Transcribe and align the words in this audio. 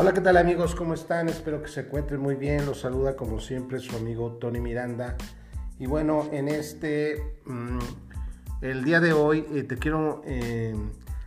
Hola, 0.00 0.14
¿qué 0.14 0.22
tal 0.22 0.38
amigos? 0.38 0.74
¿Cómo 0.74 0.94
están? 0.94 1.28
Espero 1.28 1.62
que 1.62 1.68
se 1.68 1.80
encuentren 1.80 2.22
muy 2.22 2.34
bien. 2.34 2.64
Los 2.64 2.80
saluda 2.80 3.16
como 3.16 3.38
siempre 3.38 3.78
su 3.80 3.94
amigo 3.94 4.38
Tony 4.40 4.58
Miranda. 4.58 5.14
Y 5.78 5.84
bueno, 5.84 6.26
en 6.32 6.48
este, 6.48 7.36
mm, 7.44 7.78
el 8.62 8.82
día 8.82 9.00
de 9.00 9.12
hoy 9.12 9.44
eh, 9.52 9.62
te 9.62 9.76
quiero 9.76 10.22
eh, 10.24 10.74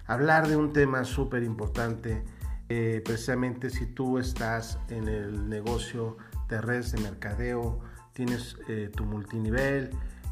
hablar 0.07 0.47
de 0.47 0.55
un 0.55 0.73
tema 0.73 1.03
súper 1.03 1.43
importante. 1.43 2.23
Eh, 2.67 3.03
precisamente 3.05 3.69
si 3.69 3.85
tú 3.85 4.17
estás 4.17 4.79
en 4.89 5.07
el 5.07 5.49
negocio 5.49 6.17
de 6.49 6.59
redes 6.59 6.93
de 6.93 7.01
mercadeo, 7.01 7.79
tienes 8.13 8.57
tu 8.95 9.05
multinivel 9.05 9.91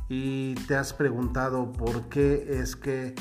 y 0.10 0.55
te 0.68 0.76
has 0.76 0.94
preguntado 0.94 1.71
por 1.71 2.09
qué 2.09 2.59
es 2.59 2.76
que 2.76 3.14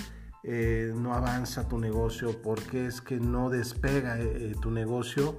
eh, 0.43 0.93
no 0.97 1.13
avanza 1.15 1.69
tu 1.69 1.79
negocio, 1.79 2.41
por 2.41 2.63
qué 2.63 2.87
es 2.87 3.01
que 3.01 3.21
no 3.21 3.51
despega 3.51 4.19
eh, 4.19 4.51
eh, 4.51 4.55
tu 4.61 4.71
negocio. 4.71 5.37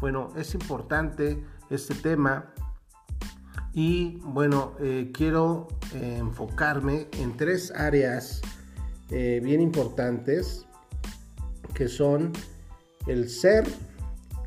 Bueno, 0.00 0.32
es 0.36 0.54
importante 0.54 1.42
este 1.70 1.94
tema 1.94 2.52
y 3.72 4.18
bueno, 4.24 4.74
quiero 5.14 5.68
enfocarme 5.94 7.08
en 7.12 7.36
tres 7.36 7.70
áreas 7.70 8.42
bien 9.08 9.60
importantes 9.62 10.66
que 11.72 11.88
son 11.88 12.32
el 13.06 13.30
ser, 13.30 13.64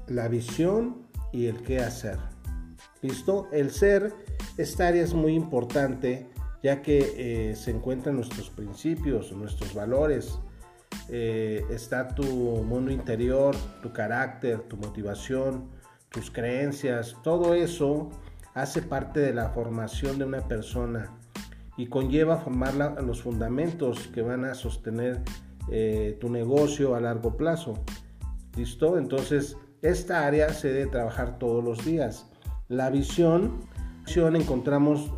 la 0.07 0.27
visión 0.27 1.07
y 1.31 1.47
el 1.47 1.63
qué 1.63 1.79
hacer. 1.79 2.19
¿Listo? 3.01 3.47
El 3.51 3.71
ser, 3.71 4.13
esta 4.57 4.87
área 4.87 5.03
es 5.03 5.13
muy 5.13 5.33
importante 5.33 6.27
ya 6.65 6.81
que 6.81 7.51
eh, 7.51 7.55
se 7.55 7.69
encuentran 7.69 8.15
nuestros 8.15 8.49
principios, 8.49 9.31
nuestros 9.33 9.75
valores, 9.75 10.39
eh, 11.09 11.63
está 11.69 12.07
tu 12.07 12.23
mundo 12.23 12.89
interior, 12.89 13.55
tu 13.83 13.93
carácter, 13.93 14.61
tu 14.61 14.75
motivación, 14.75 15.69
tus 16.09 16.31
creencias, 16.31 17.17
todo 17.21 17.53
eso 17.53 18.09
hace 18.55 18.81
parte 18.81 19.19
de 19.19 19.31
la 19.31 19.49
formación 19.49 20.17
de 20.17 20.25
una 20.25 20.41
persona 20.47 21.15
y 21.77 21.85
conlleva 21.85 22.37
formar 22.37 22.73
los 23.03 23.21
fundamentos 23.21 24.07
que 24.07 24.23
van 24.23 24.43
a 24.43 24.55
sostener 24.55 25.21
eh, 25.69 26.17
tu 26.19 26.29
negocio 26.29 26.95
a 26.95 26.99
largo 26.99 27.37
plazo. 27.37 27.75
¿Listo? 28.57 28.97
Entonces, 28.97 29.55
esta 29.83 30.25
área 30.25 30.49
se 30.49 30.69
debe 30.73 30.89
trabajar 30.89 31.37
todos 31.37 31.63
los 31.63 31.85
días. 31.85 32.27
La 32.69 32.89
visión, 32.89 33.59
visión 34.03 34.35
encontramos 34.35 35.11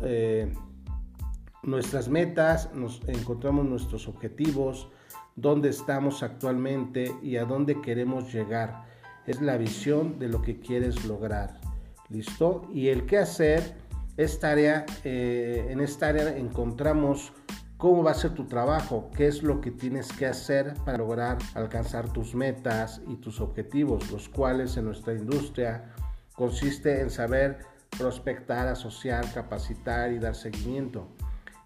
nuestras 1.70 2.08
metas, 2.08 2.72
nos 2.74 3.00
encontramos 3.06 3.66
nuestros 3.66 4.08
objetivos, 4.08 4.88
dónde 5.36 5.68
estamos 5.68 6.22
actualmente 6.22 7.14
y 7.22 7.36
a 7.36 7.44
dónde 7.44 7.80
queremos 7.80 8.32
llegar. 8.32 8.84
Es 9.26 9.40
la 9.40 9.56
visión 9.56 10.18
de 10.18 10.28
lo 10.28 10.42
que 10.42 10.58
quieres 10.58 11.04
lograr. 11.04 11.60
¿Listo? 12.08 12.68
Y 12.72 12.88
el 12.88 13.04
qué 13.06 13.18
hacer, 13.18 13.76
eh, 14.16 15.66
en 15.68 15.80
esta 15.80 16.08
área 16.08 16.36
encontramos 16.36 17.32
cómo 17.76 18.02
va 18.02 18.10
a 18.10 18.14
ser 18.14 18.34
tu 18.34 18.46
trabajo, 18.46 19.10
qué 19.14 19.28
es 19.28 19.42
lo 19.42 19.60
que 19.60 19.70
tienes 19.70 20.10
que 20.12 20.26
hacer 20.26 20.74
para 20.84 20.98
lograr 20.98 21.38
alcanzar 21.54 22.12
tus 22.12 22.34
metas 22.34 23.00
y 23.06 23.16
tus 23.16 23.40
objetivos, 23.40 24.10
los 24.10 24.28
cuales 24.28 24.76
en 24.76 24.86
nuestra 24.86 25.14
industria 25.14 25.94
consiste 26.34 27.00
en 27.00 27.10
saber 27.10 27.58
prospectar, 27.96 28.66
asociar, 28.66 29.32
capacitar 29.32 30.12
y 30.12 30.18
dar 30.18 30.34
seguimiento. 30.34 31.08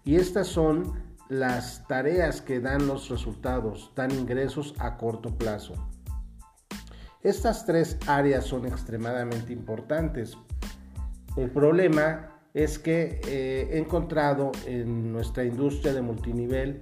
Y 0.03 0.15
estas 0.15 0.47
son 0.47 0.93
las 1.29 1.87
tareas 1.87 2.41
que 2.41 2.59
dan 2.59 2.87
los 2.87 3.09
resultados, 3.09 3.91
dan 3.95 4.11
ingresos 4.11 4.75
a 4.79 4.97
corto 4.97 5.37
plazo. 5.37 5.73
Estas 7.21 7.65
tres 7.65 7.97
áreas 8.05 8.45
son 8.45 8.65
extremadamente 8.65 9.53
importantes. 9.53 10.37
El 11.37 11.49
problema 11.49 12.33
es 12.53 12.77
que 12.77 13.21
eh, 13.27 13.69
he 13.71 13.77
encontrado 13.77 14.51
en 14.65 15.11
nuestra 15.11 15.45
industria 15.45 15.93
de 15.93 16.01
multinivel, 16.01 16.81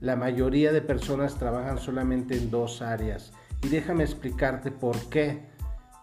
la 0.00 0.16
mayoría 0.16 0.72
de 0.72 0.82
personas 0.82 1.36
trabajan 1.36 1.78
solamente 1.78 2.36
en 2.36 2.50
dos 2.50 2.82
áreas. 2.82 3.32
Y 3.62 3.68
déjame 3.68 4.04
explicarte 4.04 4.70
por 4.70 4.96
qué. 5.08 5.48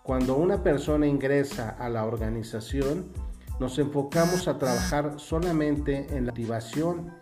Cuando 0.04 0.38
una 0.38 0.64
persona 0.64 1.08
ingresa 1.08 1.70
a 1.70 1.90
la 1.90 2.06
organización, 2.06 3.12
nos 3.60 3.80
enfocamos 3.80 4.48
a 4.48 4.58
trabajar 4.60 5.20
solamente 5.20 6.16
en 6.16 6.26
la 6.26 6.32
activación 6.32 7.14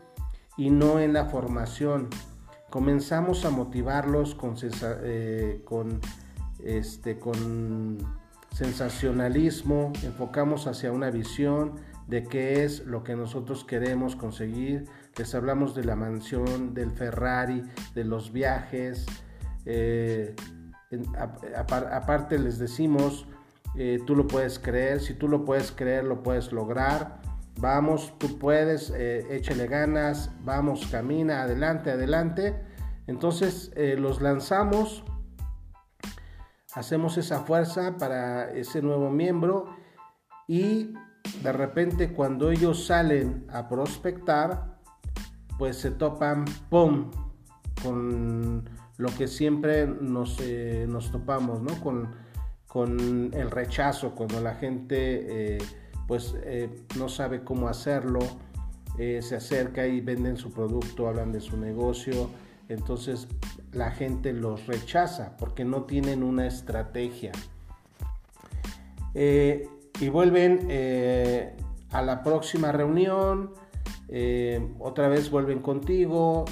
y 0.58 0.70
no 0.70 1.00
en 1.00 1.14
la 1.14 1.26
formación. 1.26 2.10
Comenzamos 2.70 3.46
a 3.46 3.52
motivarlos 3.52 4.36
con, 4.36 4.56
eh, 5.04 5.62
con, 5.64 6.02
este, 6.64 7.20
con 7.20 7.98
sensacionalismo, 8.52 9.94
enfocamos 10.04 10.68
hacia 10.68 10.92
una 10.92 11.10
visión 11.10 11.76
de 12.08 12.24
qué 12.24 12.64
es 12.64 12.86
lo 12.86 13.04
que 13.04 13.16
nosotros 13.16 13.64
queremos 13.64 14.16
conseguir. 14.16 14.86
Les 15.18 15.34
hablamos 15.36 15.74
de 15.74 15.86
la 15.86 15.96
mansión, 15.96 16.74
del 16.74 16.92
Ferrari, 16.92 17.64
de 17.94 18.04
los 18.04 18.32
viajes. 18.32 19.06
Eh, 19.66 20.36
aparte 21.92 22.38
les 22.38 22.60
decimos 22.60 23.28
eh, 23.78 24.00
tú 24.06 24.16
lo 24.16 24.26
puedes 24.26 24.58
creer, 24.58 25.02
si 25.02 25.14
tú 25.14 25.28
lo 25.28 25.44
puedes 25.44 25.72
creer, 25.72 26.06
lo 26.06 26.24
puedes 26.24 26.52
lograr. 26.52 27.22
Vamos, 27.60 28.14
tú 28.18 28.40
puedes, 28.40 28.90
eh, 28.96 29.36
échale 29.36 29.68
ganas, 29.68 30.32
vamos, 30.44 30.88
camina, 30.88 31.44
adelante, 31.44 31.92
adelante. 31.92 32.56
Entonces 33.08 33.72
eh, 33.76 33.96
los 33.98 34.22
lanzamos, 34.22 35.04
hacemos 36.74 37.18
esa 37.18 37.42
fuerza 37.42 37.98
para 37.98 38.52
ese 38.52 38.82
nuevo 38.82 39.10
miembro 39.10 39.76
y 40.48 40.94
de 41.44 41.52
repente 41.52 42.14
cuando 42.14 42.52
ellos 42.52 42.86
salen 42.86 43.46
a 43.52 43.68
prospectar, 43.68 44.80
pues 45.58 45.78
se 45.78 45.92
topan, 45.92 46.46
¡pum!, 46.70 47.12
con 47.82 48.70
lo 48.98 49.10
que 49.18 49.28
siempre 49.28 49.86
nos, 49.88 50.42
nos 50.88 51.12
topamos, 51.12 51.62
¿no? 51.62 51.80
Con, 51.82 52.25
con 52.76 53.32
el 53.34 53.52
rechazo, 53.52 54.14
cuando 54.16 54.42
la 54.42 54.56
gente 54.56 55.56
eh, 55.56 55.58
pues 56.10 56.36
eh, 56.44 56.70
no 57.00 57.08
sabe 57.08 57.42
cómo 57.42 57.70
hacerlo, 57.70 58.20
eh, 59.00 59.22
se 59.22 59.38
acerca 59.38 59.88
y 59.88 60.02
venden 60.02 60.36
su 60.36 60.52
producto, 60.52 61.08
hablan 61.08 61.32
de 61.32 61.40
su 61.40 61.56
negocio, 61.56 62.30
entonces 62.68 63.30
la 63.72 63.92
gente 63.92 64.34
los 64.34 64.68
rechaza 64.68 65.38
porque 65.38 65.64
no 65.64 65.84
tienen 65.84 66.22
una 66.22 66.48
estrategia. 66.48 67.32
y 69.14 70.10
vuelven 70.10 70.68
a 71.92 72.02
la 72.02 72.24
próxima 72.24 72.74
reunión, 72.74 73.54
otra 74.80 75.08
vez 75.08 75.32
vuelven 75.32 75.60
contigo, 75.60 76.44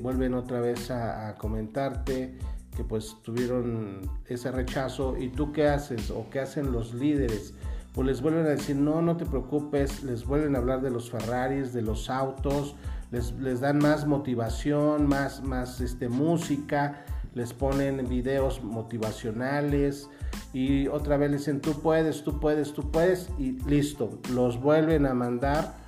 vuelven 0.00 0.34
otra 0.34 0.60
vez 0.60 0.92
a 0.92 1.34
comentarte 1.36 2.38
que 2.76 2.84
pues 2.84 3.16
tuvieron 3.22 4.00
ese 4.26 4.50
rechazo 4.50 5.16
y 5.18 5.28
tú 5.28 5.52
qué 5.52 5.68
haces 5.68 6.10
o 6.10 6.26
qué 6.30 6.40
hacen 6.40 6.72
los 6.72 6.94
líderes 6.94 7.54
pues 7.92 8.06
les 8.06 8.20
vuelven 8.20 8.46
a 8.46 8.50
decir 8.50 8.76
no 8.76 9.02
no 9.02 9.16
te 9.16 9.26
preocupes 9.26 10.02
les 10.02 10.24
vuelven 10.24 10.56
a 10.56 10.58
hablar 10.58 10.82
de 10.82 10.90
los 10.90 11.10
Ferraris 11.10 11.72
de 11.72 11.82
los 11.82 12.10
autos 12.10 12.74
les, 13.10 13.32
les 13.34 13.60
dan 13.60 13.78
más 13.78 14.06
motivación 14.06 15.06
más 15.06 15.42
más 15.42 15.80
este 15.80 16.08
música 16.08 17.04
les 17.34 17.52
ponen 17.52 18.08
videos 18.08 18.62
motivacionales 18.62 20.08
y 20.52 20.88
otra 20.88 21.16
vez 21.16 21.30
les 21.30 21.40
dicen 21.40 21.60
tú 21.60 21.80
puedes 21.80 22.24
tú 22.24 22.40
puedes 22.40 22.72
tú 22.72 22.90
puedes 22.90 23.28
y 23.38 23.52
listo 23.68 24.18
los 24.32 24.60
vuelven 24.60 25.06
a 25.06 25.14
mandar 25.14 25.84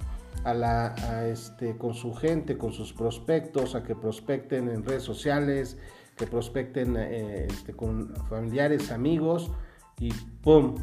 a 0.47 0.55
la, 0.55 0.95
a 1.11 1.27
este, 1.27 1.77
con 1.77 1.95
su 1.95 2.15
gente, 2.15 2.57
con 2.57 2.73
sus 2.73 2.93
prospectos, 2.93 3.75
a 3.75 3.83
que 3.83 3.97
prospecten 3.97 4.69
en 4.69 4.85
redes 4.85 5.03
sociales, 5.03 5.77
que 6.17 6.27
prospecten 6.27 6.97
eh, 6.97 7.47
este, 7.47 7.75
con 7.75 8.15
familiares, 8.29 8.91
amigos 8.91 9.51
y 9.99 10.13
¡pum! 10.43 10.75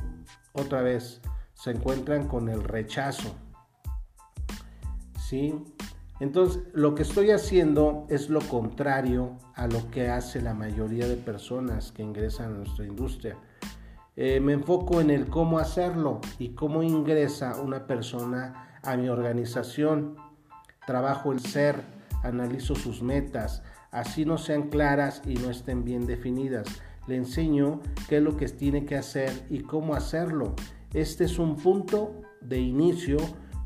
Otra 0.54 0.82
vez 0.82 1.22
se 1.54 1.72
encuentran 1.72 2.28
con 2.28 2.50
el 2.50 2.64
rechazo. 2.64 3.36
¿Sí? 5.20 5.56
Entonces, 6.20 6.64
lo 6.74 6.94
que 6.94 7.02
estoy 7.04 7.32
haciendo 7.32 8.06
es 8.10 8.30
lo 8.30 8.40
contrario 8.42 9.38
a 9.56 9.68
lo 9.68 9.90
que 9.90 10.10
hace 10.10 10.42
la 10.42 10.54
mayoría 10.54 11.08
de 11.08 11.16
personas 11.16 11.92
que 11.92 12.04
ingresan 12.04 12.54
a 12.54 12.58
nuestra 12.58 12.86
industria. 12.86 13.38
Eh, 14.16 14.40
me 14.40 14.54
enfoco 14.54 15.02
en 15.02 15.10
el 15.10 15.28
cómo 15.28 15.58
hacerlo 15.58 16.22
y 16.38 16.50
cómo 16.50 16.84
ingresa 16.84 17.60
una 17.60 17.88
persona 17.88 18.80
a 18.84 18.96
mi 18.96 19.10
organización. 19.10 20.16
Trabajo 20.86 21.32
el 21.32 21.40
ser, 21.40 21.82
analizo 22.22 22.76
sus 22.76 23.02
metas, 23.02 23.64
así 23.94 24.26
no 24.26 24.38
sean 24.38 24.70
claras 24.70 25.22
y 25.26 25.36
no 25.36 25.50
estén 25.50 25.86
bien 25.86 26.06
definidas. 26.06 26.68
Le 27.08 27.16
enseño 27.16 27.82
qué 28.10 28.18
es 28.18 28.24
lo 28.24 28.36
que 28.36 28.48
tiene 28.48 28.86
que 28.86 28.98
hacer 28.98 29.32
y 29.50 29.60
cómo 29.62 29.94
hacerlo. 29.96 30.56
Este 30.94 31.24
es 31.26 31.40
un 31.40 31.56
punto 31.56 32.22
de 32.42 32.60
inicio 32.60 33.18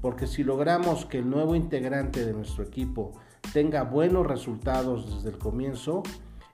porque 0.01 0.27
si 0.27 0.43
logramos 0.43 1.05
que 1.05 1.19
el 1.19 1.29
nuevo 1.29 1.55
integrante 1.55 2.25
de 2.25 2.33
nuestro 2.33 2.63
equipo 2.63 3.13
tenga 3.53 3.83
buenos 3.83 4.27
resultados 4.27 5.15
desde 5.15 5.29
el 5.29 5.37
comienzo, 5.37 6.03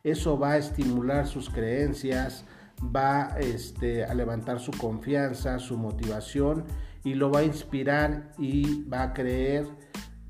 eso 0.04 0.38
va 0.38 0.52
a 0.52 0.58
estimular 0.58 1.28
sus 1.28 1.50
creencias, 1.50 2.46
va 2.84 3.36
este, 3.40 4.06
a 4.06 4.14
levantar 4.14 4.60
su 4.60 4.72
confianza, 4.72 5.60
su 5.60 5.78
motivación 5.78 6.66
y 7.04 7.16
lo 7.16 7.32
va 7.32 7.40
a 7.40 7.44
inspirar 7.44 8.32
y 8.38 8.84
va 8.84 9.04
a 9.04 9.14
creer, 9.14 9.68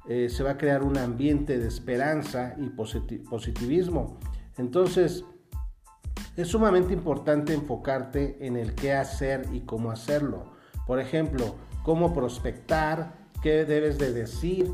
eh, 0.08 0.30
se 0.30 0.44
va 0.44 0.52
a 0.52 0.58
crear 0.58 0.84
un 0.84 0.98
ambiente 0.98 1.58
de 1.58 1.68
esperanza 1.68 2.56
y 2.58 2.70
positivismo. 2.70 4.20
Entonces, 4.58 5.26
es 6.36 6.48
sumamente 6.48 6.94
importante 6.94 7.54
enfocarte 7.54 8.46
en 8.46 8.58
el 8.58 8.74
qué 8.74 8.94
hacer 8.94 9.46
y 9.52 9.62
cómo 9.62 9.92
hacerlo. 9.92 10.52
Por 10.88 11.00
ejemplo, 11.00 11.56
cómo 11.84 12.14
prospectar, 12.14 13.14
qué 13.42 13.66
debes 13.66 13.98
de 13.98 14.12
decir 14.12 14.70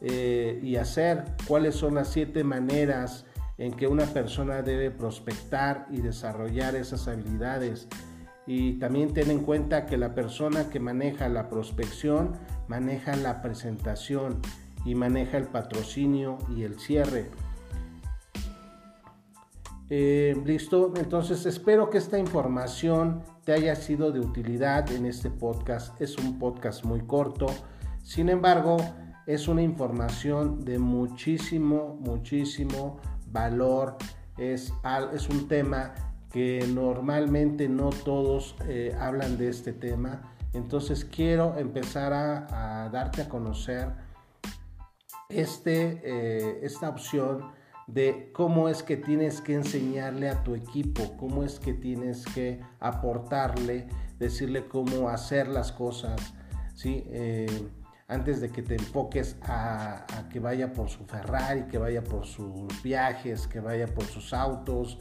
eh, 0.00 0.58
y 0.62 0.76
hacer, 0.76 1.24
cuáles 1.46 1.74
son 1.74 1.94
las 1.94 2.08
siete 2.08 2.44
maneras 2.44 3.26
en 3.58 3.72
que 3.74 3.86
una 3.86 4.06
persona 4.06 4.62
debe 4.62 4.90
prospectar 4.90 5.86
y 5.90 6.00
desarrollar 6.00 6.74
esas 6.74 7.06
habilidades. 7.06 7.88
Y 8.46 8.78
también 8.80 9.12
ten 9.12 9.30
en 9.30 9.40
cuenta 9.40 9.86
que 9.86 9.96
la 9.96 10.14
persona 10.14 10.68
que 10.70 10.80
maneja 10.80 11.28
la 11.28 11.48
prospección 11.48 12.32
maneja 12.66 13.14
la 13.16 13.42
presentación 13.42 14.40
y 14.84 14.94
maneja 14.94 15.36
el 15.38 15.46
patrocinio 15.46 16.38
y 16.54 16.62
el 16.62 16.78
cierre. 16.78 17.30
Eh, 19.90 20.40
listo, 20.44 20.92
entonces 20.96 21.44
espero 21.44 21.90
que 21.90 21.98
esta 21.98 22.18
información 22.18 23.22
te 23.44 23.52
haya 23.52 23.76
sido 23.76 24.10
de 24.10 24.20
utilidad 24.20 24.90
en 24.90 25.06
este 25.06 25.30
podcast. 25.30 26.00
Es 26.00 26.16
un 26.16 26.38
podcast 26.38 26.84
muy 26.84 27.00
corto, 27.02 27.46
sin 28.02 28.28
embargo, 28.28 28.78
es 29.26 29.48
una 29.48 29.62
información 29.62 30.64
de 30.64 30.78
muchísimo, 30.78 31.96
muchísimo 32.00 32.98
valor. 33.30 33.96
Es, 34.36 34.72
es 35.14 35.28
un 35.28 35.46
tema 35.46 35.94
que 36.32 36.66
normalmente 36.72 37.68
no 37.68 37.90
todos 37.90 38.56
eh, 38.66 38.96
hablan 38.98 39.36
de 39.38 39.48
este 39.48 39.72
tema. 39.72 40.34
Entonces 40.52 41.04
quiero 41.04 41.56
empezar 41.56 42.12
a, 42.12 42.88
darte 42.90 43.22
a 43.22 43.28
conocer 43.28 43.88
este, 45.40 46.00
eh, 46.04 46.60
esta 46.62 46.88
opción 46.88 47.52
de 47.86 48.30
cómo 48.32 48.68
es 48.68 48.82
que 48.82 48.96
tienes 48.96 49.40
que 49.40 49.54
enseñarle 49.54 50.28
a 50.28 50.42
tu 50.44 50.54
equipo, 50.54 51.16
cómo 51.16 51.42
es 51.42 51.58
que 51.58 51.74
tienes 51.74 52.24
que 52.26 52.60
aportarle, 52.80 53.88
decirle 54.18 54.66
cómo 54.66 55.08
hacer 55.08 55.48
las 55.48 55.72
cosas, 55.72 56.34
¿sí? 56.74 57.04
Eh, 57.08 57.68
antes 58.08 58.40
de 58.40 58.50
que 58.50 58.62
te 58.62 58.74
enfoques 58.74 59.36
a, 59.42 60.04
que 60.30 60.38
vaya 60.38 60.72
por 60.72 60.90
su 60.90 61.04
Ferrari, 61.04 61.62
que 61.64 61.78
vaya 61.78 62.04
por 62.04 62.26
sus 62.26 62.82
viajes, 62.82 63.46
que 63.46 63.60
vaya 63.60 63.86
por 63.86 64.04
sus 64.04 64.34
autos. 64.34 64.98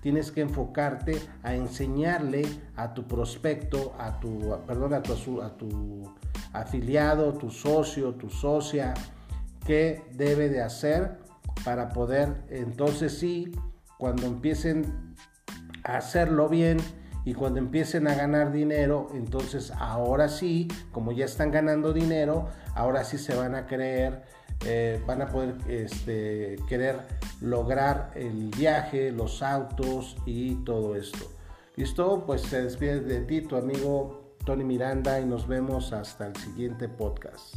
Tienes 0.00 0.32
que 0.32 0.40
enfocarte 0.40 1.20
a 1.42 1.54
enseñarle 1.54 2.46
a 2.74 2.94
tu 2.94 3.06
prospecto, 3.06 3.94
a 3.98 4.18
tu, 4.18 4.58
perdón, 4.66 4.94
a 4.94 5.02
tu, 5.02 5.42
a 5.42 5.56
tu 5.56 6.14
afiliado, 6.54 7.34
tu 7.34 7.50
socio, 7.50 8.14
tu 8.14 8.30
socia, 8.30 8.94
qué 9.64 10.02
debe 10.12 10.48
de 10.48 10.62
hacer 10.62 11.18
para 11.64 11.90
poder, 11.90 12.44
entonces 12.48 13.18
sí, 13.18 13.52
cuando 13.98 14.26
empiecen 14.26 15.14
a 15.84 15.98
hacerlo 15.98 16.48
bien, 16.48 16.78
y 17.24 17.32
cuando 17.32 17.58
empiecen 17.58 18.06
a 18.06 18.14
ganar 18.14 18.52
dinero, 18.52 19.08
entonces 19.14 19.72
ahora 19.78 20.28
sí, 20.28 20.68
como 20.92 21.12
ya 21.12 21.24
están 21.24 21.50
ganando 21.50 21.92
dinero, 21.92 22.48
ahora 22.74 23.02
sí 23.02 23.16
se 23.16 23.34
van 23.34 23.54
a 23.54 23.66
creer, 23.66 24.22
eh, 24.66 25.02
van 25.06 25.22
a 25.22 25.28
poder 25.28 25.56
este, 25.66 26.56
querer 26.68 26.98
lograr 27.40 28.10
el 28.14 28.50
viaje, 28.50 29.10
los 29.10 29.42
autos 29.42 30.16
y 30.26 30.56
todo 30.64 30.96
esto. 30.96 31.30
¿Listo? 31.76 32.24
Pues 32.26 32.42
se 32.42 32.62
despide 32.62 33.00
de 33.00 33.20
ti 33.20 33.40
tu 33.40 33.56
amigo 33.56 34.36
Tony 34.44 34.64
Miranda 34.64 35.18
y 35.18 35.24
nos 35.24 35.48
vemos 35.48 35.92
hasta 35.92 36.26
el 36.26 36.36
siguiente 36.36 36.88
podcast. 36.88 37.56